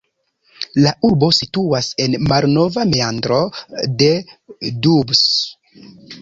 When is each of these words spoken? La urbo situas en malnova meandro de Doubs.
La 0.85 0.93
urbo 1.09 1.27
situas 1.39 1.89
en 2.05 2.17
malnova 2.31 2.87
meandro 2.95 3.39
de 4.01 4.09
Doubs. 4.87 5.23